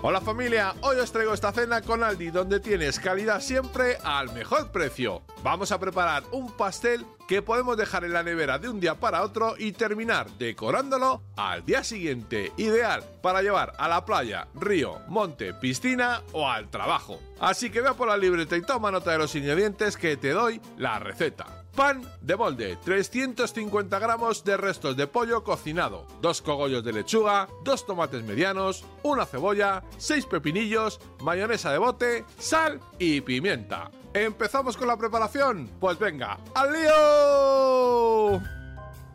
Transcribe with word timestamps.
Hola 0.00 0.20
familia, 0.20 0.76
hoy 0.82 0.96
os 0.98 1.10
traigo 1.10 1.34
esta 1.34 1.50
cena 1.50 1.82
con 1.82 2.04
Aldi 2.04 2.30
donde 2.30 2.60
tienes 2.60 3.00
calidad 3.00 3.40
siempre 3.40 3.98
al 4.04 4.32
mejor 4.32 4.70
precio. 4.70 5.22
Vamos 5.42 5.72
a 5.72 5.80
preparar 5.80 6.22
un 6.30 6.52
pastel 6.56 7.04
que 7.26 7.42
podemos 7.42 7.76
dejar 7.76 8.04
en 8.04 8.12
la 8.12 8.22
nevera 8.22 8.60
de 8.60 8.68
un 8.68 8.78
día 8.78 8.94
para 8.94 9.22
otro 9.22 9.56
y 9.58 9.72
terminar 9.72 10.30
decorándolo 10.38 11.24
al 11.36 11.64
día 11.66 11.82
siguiente. 11.82 12.52
Ideal 12.56 13.02
para 13.22 13.42
llevar 13.42 13.72
a 13.76 13.88
la 13.88 14.04
playa, 14.04 14.46
río, 14.54 15.00
monte, 15.08 15.52
piscina 15.52 16.22
o 16.30 16.48
al 16.48 16.70
trabajo. 16.70 17.18
Así 17.40 17.68
que 17.68 17.80
ve 17.80 17.92
por 17.94 18.06
la 18.06 18.16
libreta 18.16 18.56
y 18.56 18.62
toma 18.62 18.92
nota 18.92 19.10
de 19.10 19.18
los 19.18 19.34
ingredientes 19.34 19.96
que 19.96 20.16
te 20.16 20.30
doy 20.30 20.60
la 20.76 21.00
receta. 21.00 21.64
Pan 21.78 22.02
de 22.20 22.34
molde, 22.34 22.76
350 22.84 24.00
gramos 24.00 24.42
de 24.42 24.56
restos 24.56 24.96
de 24.96 25.06
pollo 25.06 25.44
cocinado, 25.44 26.08
dos 26.20 26.42
cogollos 26.42 26.82
de 26.82 26.92
lechuga, 26.92 27.46
dos 27.62 27.86
tomates 27.86 28.24
medianos, 28.24 28.84
una 29.04 29.24
cebolla, 29.24 29.84
seis 29.96 30.26
pepinillos, 30.26 30.98
mayonesa 31.22 31.70
de 31.70 31.78
bote, 31.78 32.24
sal 32.36 32.80
y 32.98 33.20
pimienta. 33.20 33.92
¿Empezamos 34.12 34.76
con 34.76 34.88
la 34.88 34.96
preparación? 34.96 35.70
Pues 35.78 36.00
venga, 36.00 36.40
¡al 36.56 36.72
lío! 36.72 38.42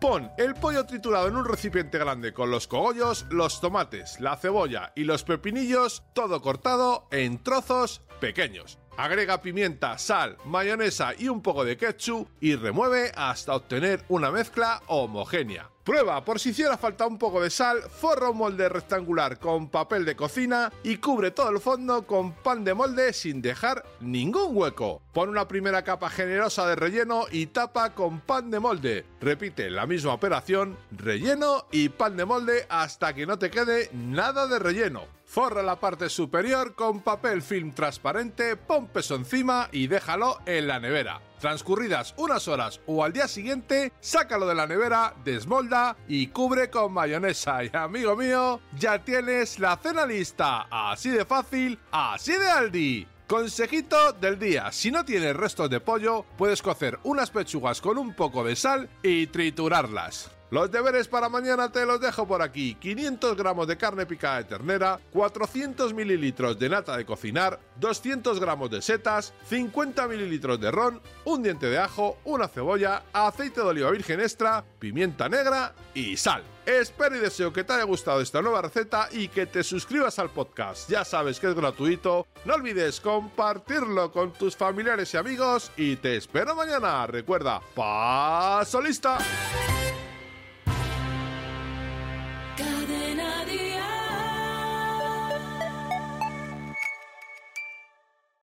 Pon 0.00 0.28
el 0.36 0.54
pollo 0.54 0.84
triturado 0.84 1.28
en 1.28 1.36
un 1.36 1.44
recipiente 1.44 1.96
grande 1.96 2.32
con 2.32 2.50
los 2.50 2.66
cogollos, 2.66 3.24
los 3.30 3.60
tomates, 3.60 4.18
la 4.18 4.36
cebolla 4.36 4.92
y 4.96 5.04
los 5.04 5.22
pepinillos, 5.22 6.02
todo 6.12 6.42
cortado 6.42 7.06
en 7.12 7.40
trozos 7.40 8.02
pequeños. 8.18 8.80
Agrega 8.98 9.40
pimienta, 9.40 9.96
sal, 9.96 10.36
mayonesa 10.44 11.12
y 11.16 11.28
un 11.28 11.40
poco 11.40 11.64
de 11.64 11.76
ketchup 11.76 12.26
y 12.40 12.56
remueve 12.56 13.12
hasta 13.14 13.54
obtener 13.54 14.02
una 14.08 14.32
mezcla 14.32 14.82
homogénea. 14.88 15.70
Prueba 15.88 16.22
por 16.22 16.38
si 16.38 16.50
hiciera 16.50 16.76
falta 16.76 17.06
un 17.06 17.16
poco 17.16 17.40
de 17.40 17.48
sal, 17.48 17.80
forra 17.80 18.28
un 18.28 18.36
molde 18.36 18.68
rectangular 18.68 19.38
con 19.38 19.70
papel 19.70 20.04
de 20.04 20.16
cocina 20.16 20.70
y 20.82 20.98
cubre 20.98 21.30
todo 21.30 21.48
el 21.48 21.60
fondo 21.60 22.06
con 22.06 22.34
pan 22.34 22.62
de 22.62 22.74
molde 22.74 23.14
sin 23.14 23.40
dejar 23.40 23.86
ningún 23.98 24.54
hueco. 24.54 25.00
Pon 25.14 25.30
una 25.30 25.48
primera 25.48 25.84
capa 25.84 26.10
generosa 26.10 26.66
de 26.66 26.76
relleno 26.76 27.24
y 27.32 27.46
tapa 27.46 27.94
con 27.94 28.20
pan 28.20 28.50
de 28.50 28.60
molde. 28.60 29.06
Repite 29.18 29.70
la 29.70 29.86
misma 29.86 30.12
operación, 30.12 30.76
relleno 30.90 31.64
y 31.72 31.88
pan 31.88 32.18
de 32.18 32.26
molde 32.26 32.66
hasta 32.68 33.14
que 33.14 33.24
no 33.24 33.38
te 33.38 33.50
quede 33.50 33.88
nada 33.94 34.46
de 34.46 34.58
relleno. 34.58 35.06
Forra 35.24 35.62
la 35.62 35.80
parte 35.80 36.10
superior 36.10 36.74
con 36.74 37.00
papel 37.00 37.40
film 37.40 37.72
transparente, 37.72 38.56
pon 38.56 38.88
peso 38.88 39.14
encima 39.14 39.70
y 39.72 39.86
déjalo 39.86 40.38
en 40.44 40.68
la 40.68 40.80
nevera. 40.80 41.22
Transcurridas 41.40 42.14
unas 42.16 42.48
horas 42.48 42.80
o 42.86 43.04
al 43.04 43.12
día 43.12 43.28
siguiente, 43.28 43.92
sácalo 44.00 44.46
de 44.46 44.54
la 44.54 44.66
nevera, 44.66 45.14
desmolda 45.24 45.96
y 46.08 46.28
cubre 46.28 46.70
con 46.70 46.92
mayonesa. 46.92 47.64
Y 47.64 47.70
amigo 47.72 48.16
mío, 48.16 48.60
ya 48.78 49.04
tienes 49.04 49.58
la 49.58 49.76
cena 49.76 50.04
lista. 50.06 50.66
Así 50.70 51.10
de 51.10 51.24
fácil, 51.24 51.78
así 51.90 52.32
de 52.32 52.50
Aldi. 52.50 53.06
Consejito 53.28 54.12
del 54.14 54.38
día, 54.38 54.72
si 54.72 54.90
no 54.90 55.04
tienes 55.04 55.36
restos 55.36 55.68
de 55.68 55.80
pollo, 55.80 56.24
puedes 56.38 56.62
cocer 56.62 56.98
unas 57.02 57.30
pechugas 57.30 57.82
con 57.82 57.98
un 57.98 58.14
poco 58.14 58.42
de 58.42 58.56
sal 58.56 58.88
y 59.02 59.26
triturarlas. 59.26 60.30
Los 60.50 60.70
deberes 60.70 61.08
para 61.08 61.28
mañana 61.28 61.70
te 61.70 61.84
los 61.84 62.00
dejo 62.00 62.26
por 62.26 62.40
aquí. 62.40 62.74
500 62.76 63.36
gramos 63.36 63.66
de 63.66 63.76
carne 63.76 64.06
picada 64.06 64.38
de 64.38 64.44
ternera, 64.44 64.98
400 65.12 65.92
mililitros 65.92 66.58
de 66.58 66.70
nata 66.70 66.96
de 66.96 67.04
cocinar, 67.04 67.60
200 67.76 68.40
gramos 68.40 68.70
de 68.70 68.80
setas, 68.80 69.34
50 69.48 70.08
mililitros 70.08 70.58
de 70.58 70.70
ron, 70.70 71.02
un 71.26 71.42
diente 71.42 71.66
de 71.66 71.78
ajo, 71.78 72.18
una 72.24 72.48
cebolla, 72.48 73.04
aceite 73.12 73.60
de 73.60 73.66
oliva 73.66 73.90
virgen 73.90 74.20
extra, 74.20 74.64
pimienta 74.78 75.28
negra 75.28 75.74
y 75.92 76.16
sal. 76.16 76.42
Espero 76.64 77.16
y 77.16 77.20
deseo 77.20 77.52
que 77.52 77.64
te 77.64 77.72
haya 77.72 77.84
gustado 77.84 78.20
esta 78.20 78.42
nueva 78.42 78.60
receta 78.60 79.08
y 79.10 79.28
que 79.28 79.46
te 79.46 79.62
suscribas 79.62 80.18
al 80.18 80.30
podcast. 80.30 80.90
Ya 80.90 81.04
sabes 81.04 81.40
que 81.40 81.48
es 81.48 81.54
gratuito. 81.54 82.26
No 82.44 82.54
olvides 82.54 83.00
compartirlo 83.00 84.12
con 84.12 84.32
tus 84.32 84.54
familiares 84.54 85.12
y 85.14 85.16
amigos 85.16 85.72
y 85.76 85.96
te 85.96 86.16
espero 86.16 86.54
mañana. 86.54 87.06
Recuerda, 87.06 87.60
paso 87.74 88.82
lista. 88.82 89.18